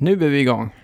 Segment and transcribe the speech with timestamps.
[0.00, 0.74] Nu är vi igång.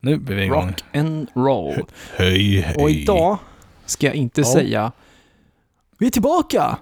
[0.00, 0.66] Nu är vi igång.
[0.68, 1.84] Rock and roll.
[2.16, 2.76] Hej, hej.
[2.78, 3.38] Och idag
[3.86, 4.46] ska jag inte Ja.
[4.52, 4.92] säga
[5.98, 6.78] Vi är tillbaka!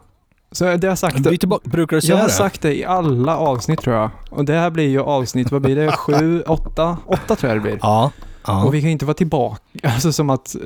[0.53, 1.19] Så det har jag sagt.
[1.19, 1.69] Vi är tillbaka.
[1.71, 2.33] Brukar du Jag säga har det?
[2.33, 4.11] sagt det i alla avsnitt tror jag.
[4.31, 5.93] Och det här blir ju avsnitt, vad blir det?
[5.97, 6.99] Sju, åtta?
[7.07, 7.79] Åtta tror jag det blir.
[7.83, 8.11] Ja.
[8.47, 8.65] ja.
[8.65, 10.57] Och vi kan inte vara tillbaka, alltså som att,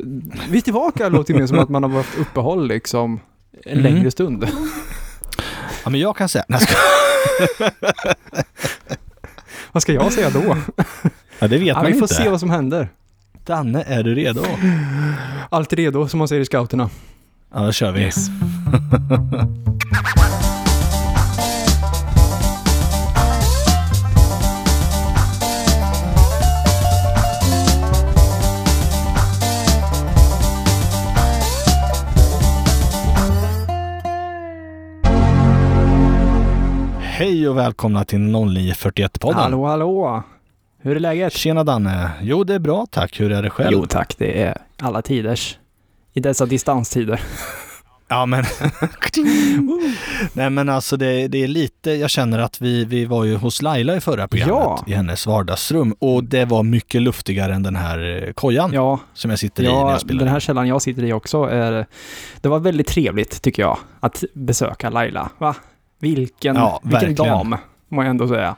[0.50, 3.20] vi är tillbaka låter ju mer som att man har haft uppehåll liksom
[3.64, 3.94] en Mm.
[3.94, 4.48] längre stund.
[5.84, 6.44] ja, men jag kan säga...
[6.48, 7.70] Nej, jag ska...
[9.72, 10.56] Vad ska jag säga då?
[11.38, 12.14] Ja, det vet Ja, man vi får inte.
[12.14, 12.88] se vad som händer.
[13.46, 14.44] Danne, är du redo?
[15.50, 16.90] Allt redo, som man säger i scouterna.
[17.54, 18.10] Ja, då kör vi.
[37.20, 39.34] Hej och välkomna till 0941-podden.
[39.34, 40.22] Hallå, hallå!
[40.78, 41.32] Hur är läget?
[41.32, 42.10] Tjena Danne.
[42.22, 43.20] Jo, det är bra tack.
[43.20, 43.70] Hur är det själv?
[43.72, 45.58] Jo tack, det är alla tiders.
[46.12, 47.20] I dessa distanstider.
[48.08, 48.44] Ja men...
[50.32, 53.62] Nej men alltså det, det är lite, jag känner att vi, vi var ju hos
[53.62, 54.84] Laila i förra programmet Ja.
[54.86, 59.30] i hennes vardagsrum och det var mycket luftigare än den här eh, kojan Ja, som
[59.30, 60.18] jag sitter i när ja jag spelar.
[60.18, 61.86] den här källan jag sitter i också är...
[62.40, 65.30] Det var väldigt trevligt tycker jag, att besöka Laila.
[65.38, 65.54] Va?
[66.00, 67.30] Vilken, Ja, vilken verkligen.
[67.32, 67.56] dam,
[67.88, 68.56] må jag ändå säga.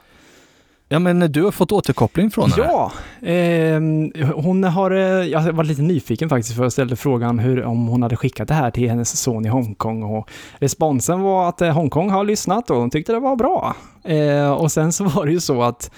[0.89, 2.63] Ja men du har fått återkoppling från henne.
[2.67, 2.91] Ja,
[3.21, 4.91] ehm, hon har...
[4.91, 8.47] eh, Jag var lite nyfiken faktiskt för jag ställde frågan hur, om hon hade skickat
[8.47, 12.69] det här till hennes son i Hongkong och responsen var att eh, Hongkong har lyssnat
[12.69, 13.75] och hon tyckte det var bra.
[14.03, 15.91] Eh, och sen så var det ju så att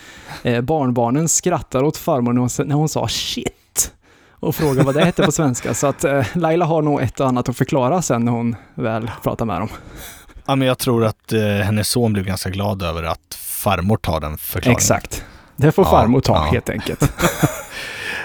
[0.43, 3.91] eh, barnbarnen skrattar åt farmor när hon, när hon sa shit
[4.29, 5.73] och frågade vad det hette på svenska.
[5.73, 9.11] Så att eh, Laila har nog ett och annat att förklara sen när hon väl
[9.23, 9.69] pratar med dem.
[10.45, 14.19] Ja men jag tror att eh, hennes son blev ganska glad över att farmor tar
[14.19, 14.77] den förklaringen.
[14.77, 15.23] Exakt.
[15.55, 16.51] Det får Ja, farmor ta ja.
[16.51, 17.11] helt enkelt.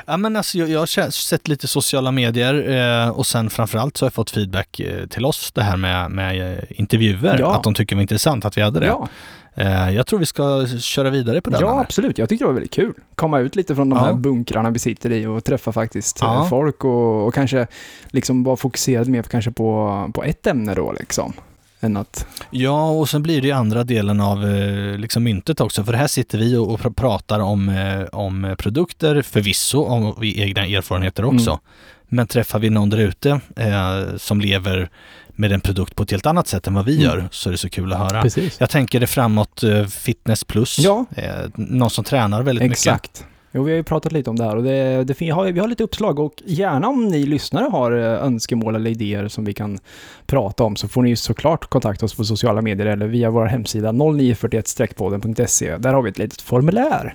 [0.06, 2.70] Ja men alltså jag, jag har sett lite sociala medier
[3.04, 6.10] eh, och sen framförallt så har jag fått feedback eh, till oss det här med,
[6.10, 7.38] med eh, intervjuer.
[7.38, 7.54] Ja.
[7.54, 8.86] Att de tycker det var intressant att vi hade det.
[8.86, 9.08] Ja.
[9.54, 11.60] Eh, jag tror vi ska köra vidare på den.
[11.60, 11.80] Ja, här.
[11.80, 12.18] absolut.
[12.18, 12.94] Jag tyckte det var väldigt kul.
[13.14, 16.84] Komma ut lite från de här bunkrarna vi sitter i och träffa faktiskt eh, folk
[16.84, 17.66] och, och kanske
[18.08, 21.32] liksom vara fokuserad mer på, kanske på, på ett ämne då liksom.
[21.80, 25.84] Än att, Ja, och sen blir det ju andra delen av eh, liksom myntet också,
[25.84, 30.40] för här sitter vi och, och pr- pratar om, eh, om produkter, förvisso, om vi
[30.42, 31.50] egna erfarenheter också.
[31.50, 31.60] Mm.
[32.08, 34.90] Men träffar vi någon där ute eh, som lever
[35.28, 37.04] med en produkt på ett helt annat sätt än vad vi Mm.
[37.04, 38.22] gör, så är det så kul att höra.
[38.22, 38.60] precis.
[38.60, 41.04] Jag tänker det framåt eh, fitness plus, Ja.
[41.16, 42.78] eh, någon som tränar väldigt mycket.
[42.78, 43.24] Exakt.
[43.52, 45.60] Jo, vi har ju pratat lite om det här och det, det, fin- har, vi
[45.60, 49.54] har lite uppslag och gärna om ni lyssnare har eh, önskemål eller idéer som vi
[49.54, 49.78] kan
[50.26, 53.46] prata om så får ni ju såklart kontakta oss på sociala medier eller via vår
[53.46, 55.76] hemsida 0941-podden.se.
[55.76, 57.14] Där har vi ett litet formulär.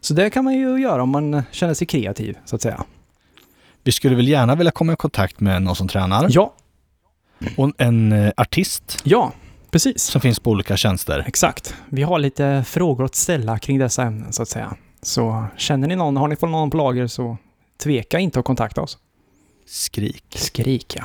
[0.00, 2.84] Så det kan man ju göra om man känner sig kreativ, så att säga.
[3.84, 6.52] Vi skulle väl gärna vilja komma i kontakt med någon som tränar Ja,
[7.56, 9.32] och en eh, artist ja,
[9.70, 10.02] precis.
[10.02, 11.24] som finns på olika tjänster.
[11.26, 11.74] Exakt.
[11.88, 14.76] Vi har lite frågor att ställa kring dessa ämnen, så att säga.
[15.02, 17.36] Så känner ni någon, har ni fått någon på lager så
[17.82, 18.98] tveka inte att kontakta oss.
[19.66, 20.24] Skrik.
[20.36, 21.04] Skrik, ja.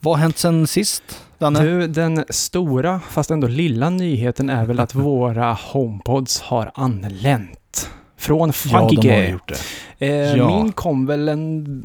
[0.00, 1.02] Vad har hänt sen sist,
[1.38, 1.62] Danne?
[1.62, 7.90] Du, den stora, fast ändå lilla nyheten är väl att våra HomePods har anlänt.
[8.16, 9.30] Från ja, de har Fuggy.
[9.30, 9.52] gjort
[9.98, 10.06] det.
[10.06, 10.46] eh, Ja.
[10.46, 11.84] Min kom väl en,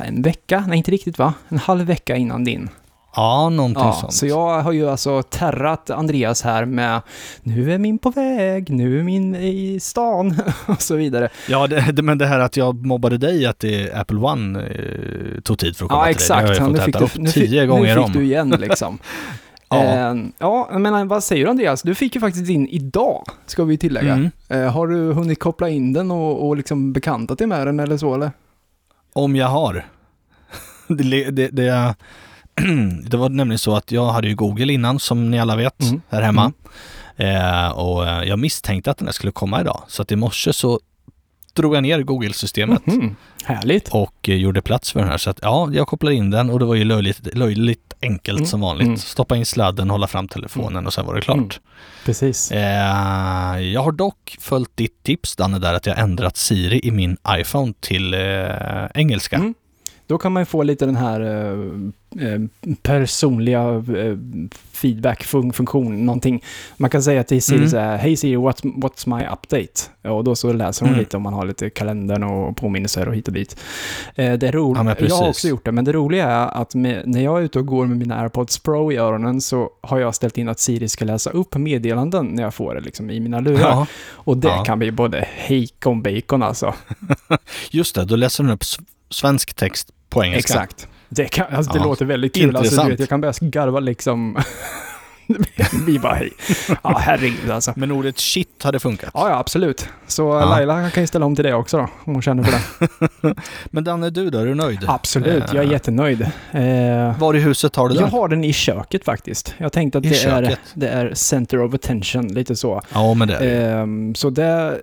[0.00, 1.34] en vecka, nej inte riktigt va?
[1.48, 2.68] En halv vecka innan din.
[3.16, 4.12] Ja, någonting Ja, sånt.
[4.12, 7.00] så jag har ju alltså terrat Andreas här med
[7.42, 11.28] nu är min på väg, nu är min i stan och så vidare.
[11.48, 15.58] Ja, det, men det här att jag mobbade dig att det Apple One eh, tog
[15.58, 16.42] tid för att komma Ja, till dig.
[16.42, 18.12] Det har jag Nu fått fick, du, upp nu, fick, tio gånger nu fick om.
[18.12, 18.98] du igen liksom.
[19.70, 19.84] Ja.
[19.84, 21.82] Eh, ja, men vad säger du Andreas?
[21.82, 24.12] Du fick ju faktiskt din idag, ska vi tillägga.
[24.12, 24.30] Mm.
[24.48, 27.96] Eh, har du hunnit koppla in den och, och liksom bekantat dig med den eller
[27.96, 28.30] så eller?
[29.12, 29.86] Om jag har.
[30.88, 31.94] det, det, det,
[33.10, 36.00] det var nämligen så att jag hade ju Google innan, som ni alla vet, Mm.
[36.10, 36.52] här hemma.
[37.16, 39.82] Eh, och eh, jag misstänkte att den här skulle komma idag.
[39.88, 40.80] Så att i morse så
[41.52, 43.16] drog jag ner Google-systemet Mhm.
[43.44, 43.88] Härligt.
[43.88, 45.18] och eh, gjorde plats för den här.
[45.18, 48.46] Så att ja, jag kopplade in den och det var ju löjligt, löjligt enkelt Mm.
[48.48, 48.86] som vanligt.
[48.86, 48.98] Mm.
[48.98, 51.36] Stoppa in sladden, hålla fram telefonen och sen var det klart.
[51.38, 51.50] Mm.
[52.04, 52.50] Precis.
[52.52, 57.16] Eh, jag har dock följt ditt tips Danne där att jag ändrat Siri i min
[57.30, 58.20] iPhone till eh,
[58.94, 59.54] engelska.
[60.08, 62.40] Då kan man få lite den här eh, eh,
[62.82, 64.16] personliga eh,
[64.72, 66.42] feedback-funktion, någonting.
[66.76, 67.68] Man kan säga till Siri Mm.
[67.70, 70.12] så här, hej Siri, what's, what's my update?
[70.14, 70.98] Och då så läser hon Mm.
[71.00, 73.56] lite om man har lite kalendern och påminnelser och hit och dit.
[74.14, 74.82] Eh, det är roligt.
[75.00, 77.42] Ja, jag har också gjort det, men det roliga är att med, när jag är
[77.42, 80.58] ute och går med mina AirPods Pro i öronen så har jag ställt in att
[80.58, 83.60] Siri ska läsa upp meddelanden när jag får det liksom, i mina lurar.
[83.60, 84.64] Ja, Och det Ja.
[84.64, 86.74] kan bli både hejkon bacon alltså.
[87.70, 88.04] just det.
[88.04, 88.62] Då läser den upp
[89.10, 90.52] svensk text på engelska.
[90.54, 90.88] Exakt.
[91.08, 91.84] Det, kan, alltså, det Ja.
[91.84, 92.44] låter väldigt kul.
[92.44, 92.92] Alltså, du Intressant.
[92.92, 94.38] vet, jag kan börja garva liksom.
[95.86, 96.30] Vi bara hej.
[96.82, 97.72] Ja, herregud alltså.
[97.76, 99.10] Men ordet shit hade funkat.
[99.14, 99.88] Ja, ja, absolut.
[100.06, 100.44] Så Ja.
[100.50, 103.34] Laila kan ju ställa om till det också då, om hon känner för det.
[103.70, 104.38] Men Danne, du då?
[104.38, 104.78] Är du nöjd?
[104.86, 106.20] Absolut, jag är Eh, jättenöjd.
[106.52, 108.04] Eh, Var i huset har du den?
[108.04, 109.54] jag har den i köket faktiskt.
[109.58, 112.82] Jag tänkte att I det är, det är center of attention, lite så.
[112.94, 113.66] Ja, men det är det.
[113.72, 114.80] Ehm, så det är,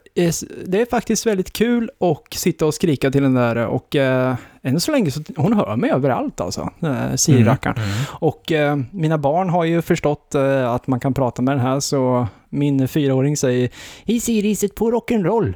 [0.66, 4.80] det är faktiskt väldigt kul att sitta och skrika till den där och eh, än
[4.80, 7.78] så länge så hon hör mig överallt alltså, eh, Siri-rackaren.
[7.78, 7.90] Mm.
[8.12, 11.80] Och eh, mina barn har ju förstått eh, att man kan prata med den här
[11.80, 13.70] så min fyraåring säger
[14.08, 15.54] Hej Siri, sätt på rock'n'roll.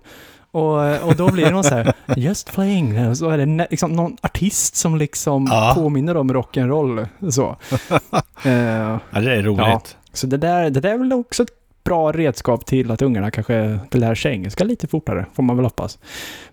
[0.51, 3.93] Och, eh, och då blir det någon så här, just playing, så är det liksom
[3.93, 5.71] någon artist som liksom Ja.
[5.75, 7.07] påminner om rock'n'roll.
[7.31, 7.55] Så.
[8.45, 8.51] Eh,
[9.11, 9.59] Ja, det är roligt.
[9.59, 9.81] Ja.
[10.13, 11.49] så det där, det där är väl också ett
[11.83, 15.99] bra redskap till att ungarna kanske lär sig engelska lite fortare, får man väl hoppas.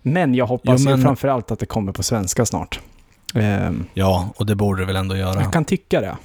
[0.02, 2.80] Men jag hoppas Jo, men- framför allt att det kommer på svenska snart.
[3.34, 5.40] Ehm, Ja, och det borde det väl ändå göra.
[5.42, 6.16] Jag kan tycka det.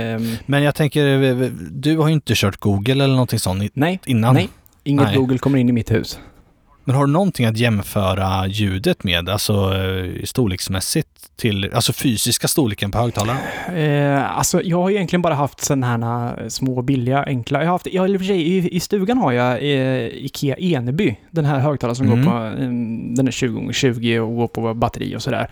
[0.00, 4.00] Ehm, Men jag tänker, eh, du har ju inte kört Google eller någonting sånt nej,
[4.06, 4.34] innan.
[4.34, 4.48] nej.
[4.84, 5.16] Inget Nej.
[5.16, 6.18] Google kommer in i mitt hus.
[6.84, 12.90] Men har du någonting att jämföra ljudet med, alltså eh, storleksmässigt till, alltså fysiska storleken
[12.90, 13.38] på högtalaren?
[13.76, 17.58] Eh, alltså, jag har egentligen bara haft sådana här eh, små, billiga, enkla.
[17.58, 21.16] Jag har haft, ja, i i, stugan har jag eh, Ikea Eneby.
[21.30, 22.24] Den här högtalaren som Mm.
[22.24, 22.68] går på, eh,
[23.16, 25.50] den är 20x20 och går på batteri och sådär.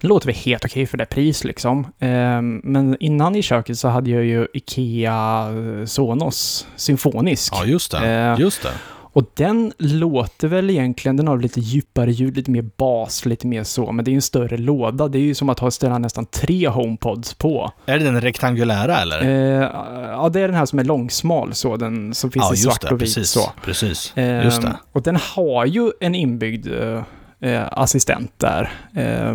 [0.00, 1.84] Det låter väl helt okej för det pris liksom.
[1.98, 5.48] Eh, men innan i köket så hade jag ju Ikea
[5.86, 7.52] Sonos Symfonisk.
[7.56, 8.36] Ja, just det.
[8.38, 8.72] Just det.
[9.16, 13.64] Och den låter väl egentligen, den har lite djupare ljud, lite mer bas, lite mer
[13.64, 15.08] så, men det är ju en större låda.
[15.08, 17.72] Det är ju som att ha ställa nästan tre HomePods på.
[17.86, 19.22] Är det den rektangulära eller?
[19.22, 19.70] Eh,
[20.10, 22.80] ja, det är den här som är långsmal så, den som finns ja, i svart
[22.80, 22.88] det.
[22.88, 23.30] och vit Precis.
[23.30, 23.52] så.
[23.64, 24.16] Precis.
[24.16, 24.76] Eh, Just det.
[24.92, 27.02] Och den har ju en inbyggd eh,
[27.40, 28.70] eh, assistent där.
[28.94, 29.34] Eh,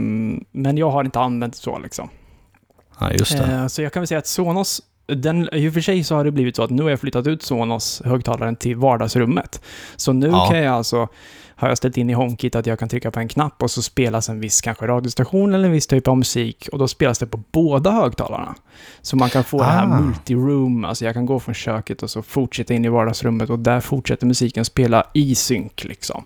[0.52, 2.10] men jag har inte använt så liksom.
[3.00, 3.44] Ja, just det.
[3.44, 6.24] Eh, så jag kan väl säga att Sonos, den, i och för sig så har
[6.24, 9.62] det blivit så att nu har jag flyttat ut Sonos högtalaren till vardagsrummet.
[9.96, 10.48] Så nu Ja.
[10.50, 11.08] kan jag alltså,
[11.56, 13.82] har jag ställt in i HomeKit att jag kan trycka på en knapp och så
[13.82, 17.28] spelas en viss kanske radiostation eller en viss typ av musik och då spelas det
[17.28, 18.56] på båda högtalarna.
[19.02, 20.00] Så man kan få det här Ah.
[20.00, 23.80] multi-room, alltså jag kan gå från köket och så fortsätta in i vardagsrummet och där
[23.80, 26.24] fortsätter musiken spela i synk liksom.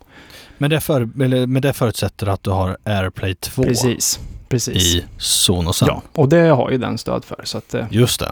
[0.58, 1.06] Men, det för,
[1.46, 4.20] men det förutsätter att du har AirPlay 2 Precis,
[4.50, 4.96] precis.
[4.96, 5.88] i Sonosen.
[5.92, 8.32] Ja, och det har ju den stöd för så att eh, Just det.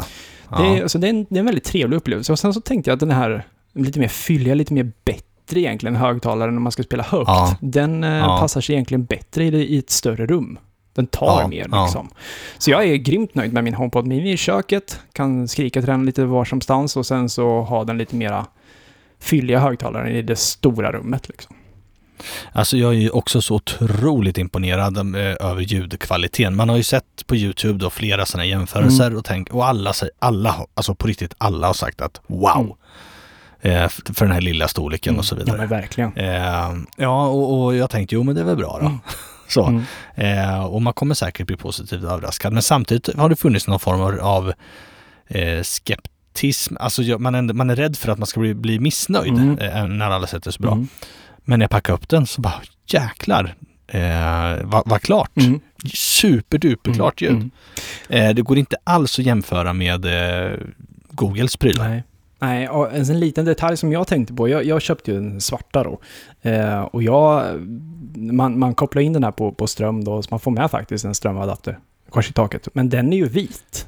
[0.57, 0.63] Ja.
[0.63, 2.31] Det, är, alltså, det, är en, det är en väldigt trevlig upplevelse.
[2.31, 5.95] Och sen så tänkte jag att den här lite mer fylliga, lite mer bättre egentligen
[5.95, 7.27] högtalaren när man ska spela högt.
[7.27, 7.57] Ja.
[7.61, 8.37] Den eh, Ja.
[8.39, 10.59] passar sig egentligen bättre i, ett större rum.
[10.95, 12.09] Den tar Ja, mer liksom.
[12.57, 14.99] Så jag är grymt nöjd med min HomePod Mini i köket.
[15.13, 18.45] Kan skrika till den lite var som stans och sen så ha den lite mera
[19.19, 21.55] fylliga högtalaren i det stora rummet liksom.
[22.51, 26.55] Alltså jag är ju också så otroligt imponerad eh, över ljudkvaliteten.
[26.55, 29.17] Man har ju sett på YouTube då flera sådana jämförelser Mm.
[29.17, 32.77] och, tänk, och alla, alla, alltså på riktigt alla har sagt att wow!
[33.61, 35.47] Eh, f- för den här lilla storleken och så Mm.
[35.47, 35.67] Ja vidare.
[35.69, 36.17] men verkligen.
[36.17, 38.85] Eh, ja, och, och jag tänkte jo men det är väl bra då.
[38.87, 38.99] Mm.
[39.47, 39.65] Så.
[39.65, 39.83] Mm.
[40.15, 42.53] Eh, och man kommer säkert bli positivt överraskad.
[42.53, 44.53] Men samtidigt har det funnits någon form av
[45.27, 46.75] eh, skeptism.
[46.79, 49.57] Alltså man är, man är rädd för att man ska bli, bli missnöjd Mm.
[49.59, 50.85] eh, när alla sätter så bra.
[51.45, 51.49] Mm.
[51.49, 53.55] Men när jag packade upp den så bara jäklar,
[53.87, 55.37] eh, vad vad klart.
[55.37, 55.59] Mm.
[55.93, 57.31] Superduperklart ljud.
[57.31, 57.51] Mm.
[58.09, 60.59] Eh, det går inte alls att jämföra med eh,
[61.09, 61.89] Googles prylar.
[61.89, 62.03] Nej.
[62.39, 65.83] Nej, och en liten detalj som jag tänkte på, jag, jag köpte ju en svarta
[65.83, 65.99] då.
[66.41, 67.43] Eh, och jag,
[68.15, 71.05] man, man kopplar in den här på, på ström då, så man får med faktiskt
[71.05, 72.67] en strömadapter kors i taket.
[72.73, 73.87] Men den är ju vit.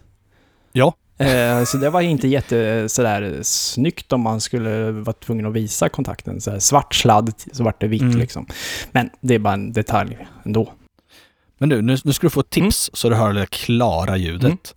[0.71, 0.93] Ja.
[1.27, 5.89] Eh, så det var inte jätte sådär snyggt om man skulle vara tvungen att visa
[5.89, 6.41] kontakten.
[6.41, 8.17] Så svart sladd, så vart det vitt Mm.
[8.17, 8.45] liksom.
[8.91, 10.73] Men det är bara en detalj ändå.
[11.57, 14.75] Men du, nu, nu ska du få ett tips så du hör det klara ljudet.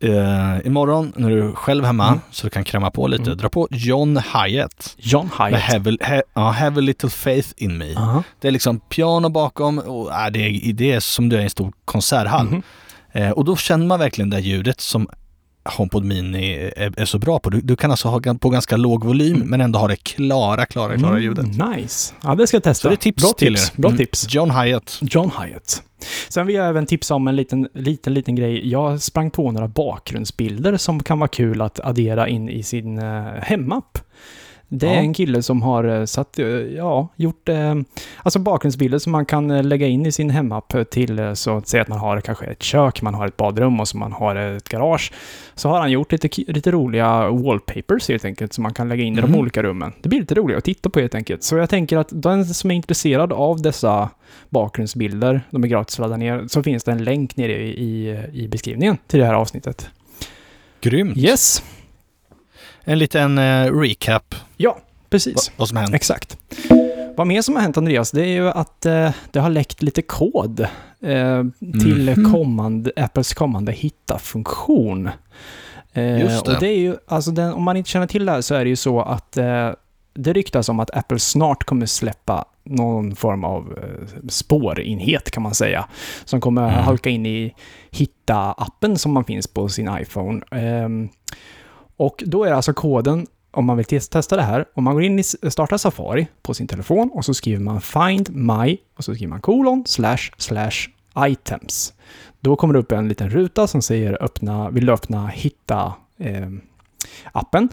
[0.00, 0.16] Mm.
[0.56, 2.20] Eh, imorgon när du är själv hemma Mm.
[2.30, 3.36] så du kan kräma på lite, Mm.
[3.38, 5.62] dra på John Hyatt John med Hyatt.
[5.62, 7.94] have, a- ha, have a little faith in me.
[7.96, 8.22] Aha.
[8.40, 11.44] Det är liksom piano bakom och äh, det, är, det är som du är i
[11.44, 12.62] en stor konserthall.
[13.12, 15.08] Eh, och då känner man verkligen det ljudet som
[15.68, 17.50] HomePod Mini är, är så bra på.
[17.50, 19.48] Du, du kan alltså ha på ganska låg volym Mm.
[19.48, 21.44] men ändå ha det klara, klara, klara ljudet.
[21.56, 22.14] Mm, nice.
[22.22, 22.82] Ja, det ska jag testa.
[22.82, 23.70] Så det är tips Bra till tips.
[23.76, 23.80] er.
[23.82, 23.98] Bra Mm.
[23.98, 24.26] tips.
[24.34, 24.98] John Hyatt.
[25.02, 25.82] John Hyatt.
[26.28, 28.68] Sen vill jag även tipsa om en liten, liten, liten grej.
[28.70, 33.24] Jag sprang på några bakgrundsbilder som kan vara kul att addera in i sin uh,
[33.42, 33.98] hemapp.
[34.68, 34.98] Det är Ja.
[35.00, 37.74] en kille som har eh, satt, eh, ja, gjort eh,
[38.22, 41.88] alltså bakgrundsbilder som man kan lägga in i sin hemapp till så att säga att
[41.88, 45.12] man har kanske ett kök, man har ett badrum och så man har ett garage.
[45.54, 49.18] Så har han gjort lite, lite roliga wallpapers helt enkelt som man kan lägga in
[49.18, 49.32] i Mhm.
[49.32, 49.92] de olika rummen.
[50.02, 51.42] Det blir lite roligt att titta på helt enkelt.
[51.42, 54.10] Så jag tänker att den som är intresserad av dessa
[54.50, 58.16] bakgrundsbilder, de är gratis att ladda ner, så finns det en länk nere i, i,
[58.32, 59.90] i beskrivningen till det här avsnittet.
[60.80, 61.16] Grymt.
[61.18, 61.62] Yes,
[62.88, 64.78] En liten eh, recap ja,
[65.10, 65.34] precis.
[65.34, 65.94] vad, vad som hänt.
[65.94, 66.38] Exakt.
[67.16, 70.02] Vad mer som har hänt Andreas, det är ju att eh, det har läckt lite
[70.02, 70.60] kod
[71.00, 71.44] eh,
[71.82, 72.32] till Mhm.
[72.32, 75.10] kommande, Apples kommande hitta-funktion.
[75.92, 76.54] Eh, Just det.
[76.54, 78.64] Och det är ju, alltså den, om man inte känner till det här så är
[78.64, 79.70] det ju så att eh,
[80.14, 85.54] det ryktas om att Apple snart kommer släppa någon form av eh, spårenhet kan man
[85.54, 85.88] säga.
[86.24, 86.74] Som kommer Mm.
[86.84, 87.54] halka in i
[87.90, 90.42] Hitta-appen som man finns på sin iPhone.
[91.96, 95.02] Och då är alltså koden, om man vill tes- testa det här, om man går
[95.04, 99.14] in i startar Safari på sin telefon och så skriver man find my och så
[99.14, 100.70] skriver man kolon slash slash
[101.18, 101.92] items.
[102.40, 106.48] Då kommer det upp en liten ruta som säger öppna, vill du öppna hitta eh,
[107.32, 107.68] appen?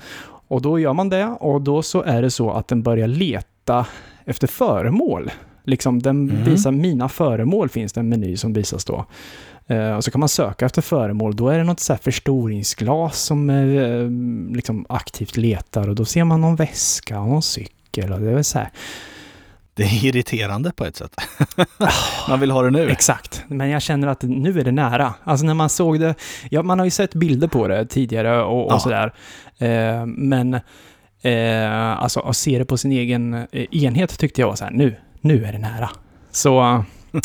[0.47, 3.85] Och då gör man det och då så är det så att den börjar leta
[4.25, 5.31] efter föremål.
[5.63, 6.43] Liksom den Mhm.
[6.43, 9.05] visar mina föremål finns det en meny som visas då.
[9.67, 11.35] Eh, och så kan man söka efter föremål.
[11.35, 16.23] Då är det något så här förstoringsglas som eh, liksom aktivt letar och då ser
[16.23, 18.69] man någon väska och någon cykel och det är så här.
[19.75, 21.15] Det är irriterande på ett sätt.
[22.29, 22.89] Man vill ha det nu.
[22.89, 25.13] Exakt, men jag känner att nu är det nära.
[25.23, 26.15] Alltså när man såg det,
[26.49, 28.79] ja man har ju sett bilder på det tidigare och, och Ja.
[28.79, 29.13] sådär.
[29.57, 30.53] Eh, men
[31.21, 34.71] eh, alltså att se det på sin egen eh, enhet tyckte jag var så här,
[34.71, 35.89] nu, nu är det nära.
[36.31, 36.83] Så,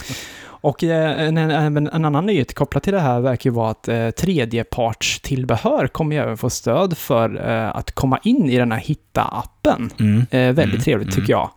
[0.60, 3.88] och eh, en, en, en annan nyhet kopplat till det här verkar ju vara att
[3.88, 8.80] eh, tredjepartstillbehör kommer ju även få stöd för eh, att komma in i den här
[8.80, 9.90] Hitta-appen.
[10.00, 10.18] Mm.
[10.30, 11.20] Eh, väldigt Mm, trevligt mm.
[11.20, 11.50] tycker jag.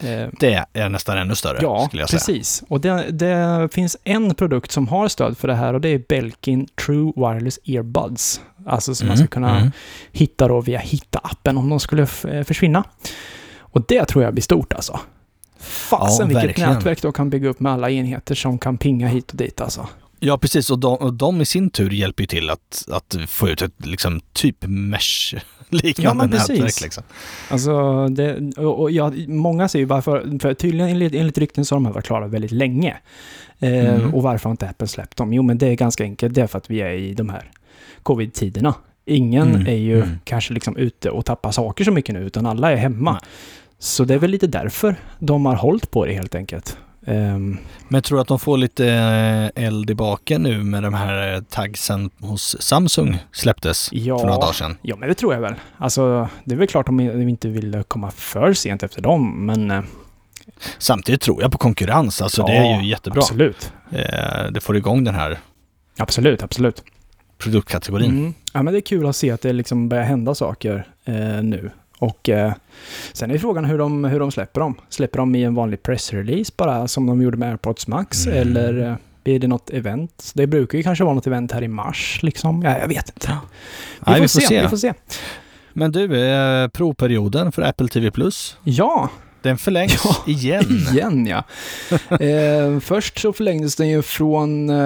[0.00, 2.18] Eh, Det är nästan ännu större, Ja, skulle jag säga.
[2.18, 2.62] precis.
[2.68, 6.02] Och det, det finns en produkt som har stöd för det här och det är
[6.08, 8.40] Belkin True Wireless Earbuds.
[8.66, 9.70] Alltså som man ska Mm, kunna mm.
[10.12, 12.84] hitta då via Hitta-appen om de skulle eh, försvinna.
[13.60, 15.00] Och det tror jag blir stort alltså.
[15.58, 16.72] Fasen Ja, vilket verkligen.
[16.72, 19.88] nätverk de kan bygga upp med alla enheter som kan pinga hit och dit alltså.
[20.20, 20.70] Ja, precis.
[20.70, 23.86] Och de, och de i sin tur hjälper ju till att, att få ut ett
[23.86, 26.80] liksom, typ mesh-liknande Ja, nätverk.
[26.82, 27.02] Liksom.
[27.50, 31.74] Alltså, det, och, och ja, många säger ju varför, för tydligen enligt, enligt rykten så
[31.74, 32.96] har de här varit klara väldigt länge.
[33.58, 34.14] Eh, Mm.
[34.14, 35.32] Och varför har inte Apple släppt dem?
[35.32, 36.34] Jo, men det är ganska enkelt.
[36.34, 37.50] Det är för att vi är i de här
[38.02, 38.74] covid-tiderna.
[39.06, 40.18] Ingen Mm, är ju mm.
[40.24, 43.20] kanske liksom ute och tappar saker så mycket nu, utan alla är hemma.
[43.78, 46.76] Så det är väl lite därför de har hållit på det helt enkelt.
[47.06, 47.50] Ehm,
[47.88, 48.86] Men jag tror att de får lite
[49.54, 54.26] eh, eld i baken nu med de här eh, tagsen hos Samsung släpptes ja, för
[54.26, 54.76] några dagar sedan.
[54.82, 55.54] ja, men det tror jag väl.
[55.76, 59.70] Alltså, det är väl klart om de inte vill komma för sent efter dem, men...
[59.70, 59.80] eh,
[60.78, 63.18] Samtidigt tror jag på konkurrens, alltså det är ju jättebra.
[63.20, 63.72] Absolut.
[64.52, 65.38] Det får igång den här
[65.98, 66.82] Absolut, absolut.
[67.38, 68.10] produktkategorin.
[68.10, 68.34] Mm.
[68.52, 71.70] Ja, men det är kul att se att det liksom börjar hända saker eh, nu.
[71.98, 72.52] Och eh,
[73.12, 74.74] sen är frågan hur de, hur de släpper dem.
[74.88, 78.26] Släpper de i en vanlig pressrelease bara, som de gjorde med AirPods Max?
[78.26, 78.38] Mm.
[78.38, 80.30] Eller eh, blir det något event?
[80.34, 82.62] Det brukar ju kanske vara något event här i mars, liksom.
[82.62, 83.28] Ja, jag vet inte.
[84.06, 84.62] Vi, Nej, får, vi får se, se.
[84.62, 84.94] Vi får se.
[85.72, 89.10] Men du, eh, provperioden för Apple TV Plus, Ja,
[89.42, 90.86] den förlängs Ja, igen.
[90.92, 91.44] igen ja.
[92.16, 94.76] eh, först så förlängdes den ju från, eh,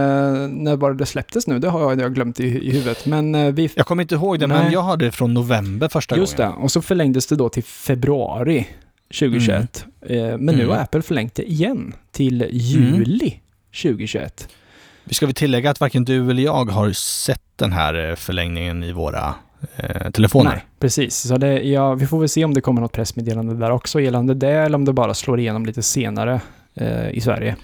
[0.49, 1.59] när var det det släpptes nu?
[1.59, 3.06] Det har jag, jag glömt i, i huvudet.
[3.06, 4.62] Men eh, vi Jag kommer inte ihåg det, Nej.
[4.64, 6.52] men jag hade det från november första Just gången.
[6.52, 8.66] det, och så förlängdes det då till februari
[9.18, 9.87] 2021.
[10.06, 10.68] Eh, Men nu Mm.
[10.68, 13.40] har Apple förlängt det igen till juli
[13.82, 14.49] 2021.
[15.04, 18.82] Vi ska väl tillägga att varken du eller jag har sett den här eh, förlängningen
[18.85, 19.35] i våra
[19.76, 20.50] eh, telefoner.
[20.50, 21.16] Nej, precis.
[21.28, 24.35] Så det, ja, vi får väl se om det kommer något pressmeddelande där också gällande
[24.35, 26.40] det, eller om det bara slår igenom lite senare
[26.75, 27.57] eh, i Sverige.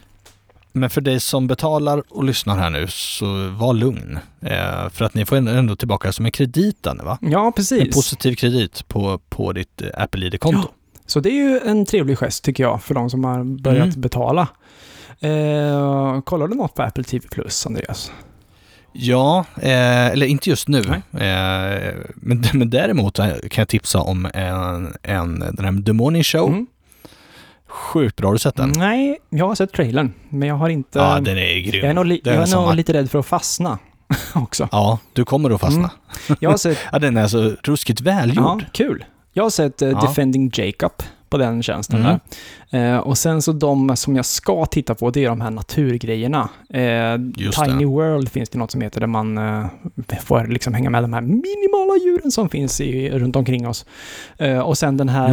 [0.73, 4.19] Men för dig som betalar och lyssnar här nu, så var lugn.
[4.43, 7.19] Eh, för att ni får ändå tillbaka som en kredit, Danne, va?
[7.21, 7.97] Ja, En precis.
[7.97, 10.69] positiv kredit på, på ditt eh, Apple ID-konto.
[11.07, 14.01] Så det är ju en trevlig gest tycker jag, för de som har börjat Mm.
[14.01, 14.49] betala.
[15.21, 18.13] Eh, kollar du något på Apple TV Plus, Andreas?
[19.01, 20.79] Ja, eh, eller inte just nu.
[20.79, 26.49] Eh, men, men däremot kan jag tipsa om en, en, den här The Morning Show.
[26.49, 26.67] Mm.
[27.69, 28.73] Sjukt bra, har du sett den?
[28.77, 30.99] Nej, jag har sett trailern, men jag har inte...
[30.99, 31.81] Ja, den är grym.
[31.81, 33.79] jag är nog, li- jag är nog lite rädd för att fastna
[34.35, 34.69] också.
[34.73, 35.91] Ja, du kommer att fastna.
[36.41, 38.63] Jag har sett Ja, den är så ruskigt välgjord.
[38.63, 39.05] Ja, kul.
[39.33, 40.01] Jag har sett eh, Ja.
[40.01, 40.93] Defending Jacob
[41.31, 42.19] på den tjänsten Mm.
[42.71, 42.95] där.
[42.95, 46.49] Eh, och sen så de som jag ska titta på, det är de här naturgrejerna.
[46.71, 47.17] Eh,
[47.65, 47.85] Tiny det.
[47.85, 49.67] World finns det något som heter där man eh,
[50.23, 53.87] får liksom hänga med de här minimala djuren som finns i, runt omkring oss.
[54.39, 55.29] Eh, och sen den här.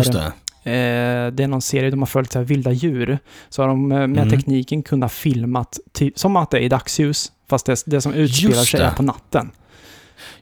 [0.63, 3.19] Eh, det är någon serie de har följt så här, vilda djur.
[3.49, 4.29] Så har de eh, med Mm.
[4.29, 8.63] tekniken kunnat filmat, typ, som att det är i dagsljus, fast det, det som utspelar
[8.63, 9.51] sig är på natten.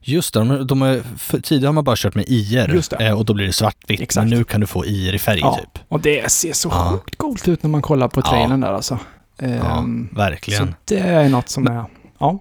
[0.02, 1.02] Just det, de, de är,
[1.42, 4.02] tidigare har man bara kört med IR eh, och då blir det svartvitt.
[4.02, 4.30] Exakt.
[4.30, 5.56] Men nu kan du få IR i färg Ja.
[5.60, 5.84] typ.
[5.88, 6.90] Och det ser så Ja.
[6.92, 9.00] sjukt coolt ut när man kollar på trailern där alltså.
[9.38, 10.68] Ja, Ehm, verkligen.
[10.68, 11.86] så det är något som är...
[12.20, 12.40] Ja,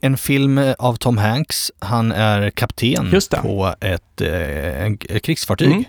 [0.00, 1.72] En film eh, av Tom Hanks.
[1.78, 3.10] Han är kapten
[3.42, 5.72] på ett, eh, krigsfartyg.
[5.72, 5.84] Mm.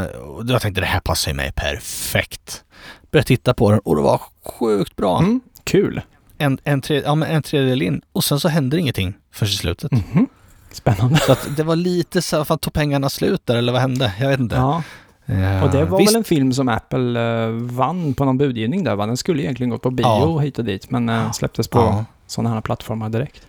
[0.00, 2.64] Eh, och jag tänkte det här passar ju mig perfekt.
[3.10, 4.20] Började titta på den och det var
[4.58, 5.18] sjukt bra.
[5.18, 6.00] mm, kul.
[6.38, 9.54] En, en, tre, ja, men en tredjedel in och sen så händer ingenting förrän i
[9.54, 9.92] slutet.
[9.92, 10.26] Mhm.
[10.72, 11.16] Spännande.
[11.18, 14.12] Så att det var lite så, fan tog pengarna slut där eller vad hände?
[14.20, 14.56] Jag vet inte.
[14.56, 14.82] Ja.
[15.26, 18.84] Eh, Och det var visst, väl en film som Apple eh, vann på någon budgivning
[18.84, 19.06] där va?
[19.06, 20.38] Den skulle egentligen gått på bio Ja.
[20.38, 22.04] hit och dit, men eh, släpptes på ja.
[22.26, 23.42] sådana här plattformar direkt.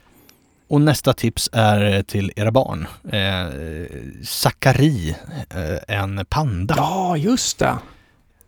[0.68, 2.88] Och nästa tips är till era barn.
[3.12, 3.54] Eh,
[4.24, 5.16] Sakari,
[5.50, 6.74] eh, en panda.
[6.78, 7.76] Ja, just det.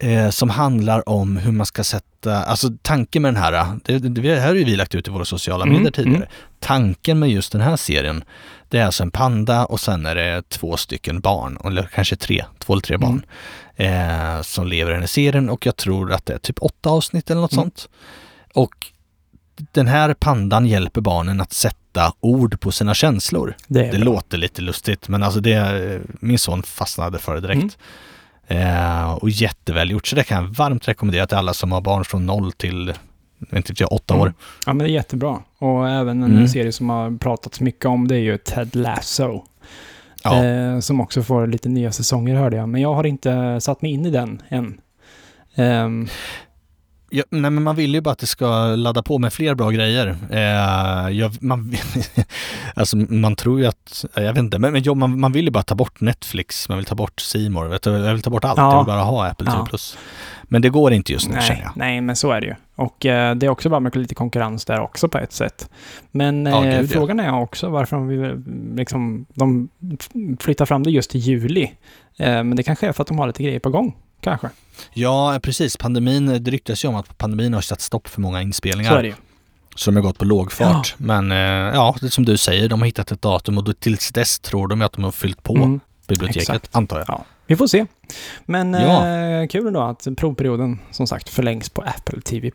[0.01, 4.39] Eh, som handlar om hur man ska sätta, alltså tanken med den här, det, det,
[4.39, 6.15] här har ju vi lagt ut i våra sociala Mm, medier tidigare.
[6.17, 6.27] mm.
[6.59, 8.23] Tanken med just den här serien,
[8.69, 12.45] det är alltså en panda och sen är det två stycken barn, eller kanske tre,
[12.59, 13.25] två eller tre barn,
[13.75, 16.89] eh, som lever i den här serien och jag tror att det är typ åtta
[16.89, 17.63] avsnitt eller något Mm.
[17.63, 17.89] sånt.
[18.53, 18.75] Och
[19.71, 23.55] den här pandan hjälper barnen att sätta ord på sina känslor.
[23.67, 27.77] Det Det låter lite lustigt men alltså det, min son fastnade för det direkt.
[28.51, 32.05] Eh, och jätteväl gjort, så det kan jag varmt rekommendera till alla som har barn
[32.05, 32.93] från noll till,
[33.39, 34.21] jag vet inte, åtta år.
[34.21, 34.33] Mm.
[34.65, 35.39] Ja, men det är jättebra.
[35.57, 36.47] Och även en Mm.
[36.47, 39.43] serie som har pratats mycket om, det är ju Ted Lasso.
[40.23, 40.43] Ja.
[40.45, 43.91] Eh, som också får lite nya säsonger hörde jag, men jag har inte satt mig
[43.91, 44.81] in i den än.
[45.55, 46.07] Ehm,
[47.13, 49.69] Ja, nej, men man vill ju bara att det ska ladda på med fler bra
[49.69, 50.15] grejer.
[50.29, 51.73] Eh, jag, man,
[52.75, 55.51] alltså, man tror ju att, jag vet inte, men, men ja, man, man vill ju
[55.51, 58.43] bara ta bort Netflix, man vill ta bort More, vet du, jag vill ta bort
[58.45, 58.71] allt, Ja.
[58.71, 59.53] jag vill bara ha Apple Ja.
[59.53, 59.65] TV+.
[59.69, 59.97] Plus.
[60.43, 61.71] Men det går inte just nu känner nej, jag.
[61.75, 62.55] nej, men så är det ju.
[62.75, 65.69] Och eh, det är också bra med lite konkurrens där också på ett sätt.
[66.11, 66.93] Men Ja, eh, gud, ja.
[66.93, 68.43] frågan är också varför de, vill,
[68.75, 69.69] liksom, de
[70.39, 71.63] flyttar fram det just till juli.
[72.17, 74.49] Eh, men det kanske är för att de har lite grejer på gång, kanske.
[74.93, 75.77] Ja, precis.
[75.77, 78.91] Pandemin, det ryktas ju om att pandemin har satt stopp för många inspelningar.
[78.91, 79.15] Så är det ju.
[79.75, 80.95] Så de har gått på låg fart.
[80.97, 81.37] Men eh,
[81.75, 84.81] ja, det som du säger, de har hittat ett datum och tills dess tror de
[84.81, 85.79] att de har fyllt på Mm.
[86.07, 86.75] biblioteket, exakt.
[86.75, 87.05] antar jag.
[87.09, 87.85] Ja, vi får se.
[88.45, 89.07] Men Ja.
[89.07, 92.51] eh, kul då att provperioden som sagt förlängs på Apple TV+.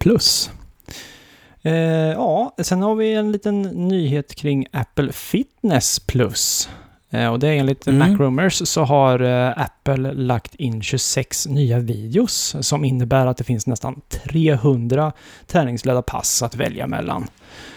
[1.63, 1.73] Eh,
[2.13, 6.69] ja, sen har vi en liten nyhet kring Apple Fitness Plus.
[7.11, 8.11] Eh, och det är enligt Mm.
[8.13, 13.67] Macrumors så har eh, Apple lagt in 26 nya videos som innebär att det finns
[13.67, 15.13] nästan 300
[15.47, 17.27] träningsledda pass att välja mellan.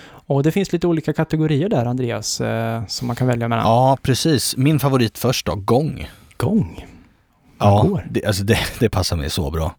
[0.10, 3.66] Och det finns lite olika kategorier där, Andreas, eh, som man kan välja mellan.
[3.66, 4.58] Ja, precis.
[4.58, 6.10] Min favorit först då, gång.
[6.38, 6.86] Gång.
[7.60, 9.76] Ja, det, alltså det, det passar mig så bra.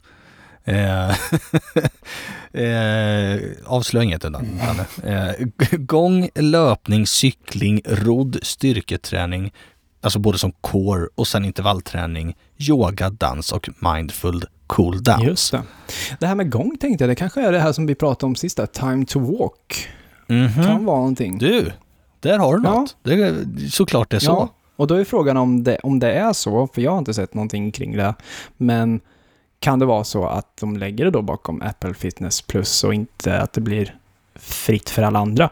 [0.71, 1.11] Eh,
[2.63, 4.33] eh, avslöja inget utan,
[4.67, 4.85] Danne.
[5.19, 9.53] Eh, g- gång, löpning, cykling, rodd, styrketräning,
[10.01, 15.23] alltså både som core och sen intervallträning, yoga, dans och mindful cool down.
[15.25, 15.63] Just det.
[16.21, 18.35] Det här med gång tänkte jag, det kanske är det här som vi pratade om
[18.37, 19.89] sist, där, time to walk.
[20.27, 20.65] Mhm.
[20.67, 21.39] Kan vara någonting.
[21.39, 21.73] Du,
[22.21, 22.75] där har du Ja.
[22.75, 22.97] något.
[23.03, 23.35] Det är,
[23.71, 24.31] såklart det är så.
[24.31, 27.15] Ja, och då är frågan om det, om det är så, för jag har inte
[27.15, 28.15] sett någonting kring det,
[28.57, 29.01] men
[29.61, 33.39] kan det vara så att de lägger det då bakom Apple Fitness Plus och inte
[33.41, 33.95] att det blir
[34.35, 35.51] fritt för alla andra?